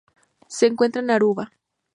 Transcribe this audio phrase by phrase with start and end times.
[0.47, 1.51] Se encuentra en Aruba.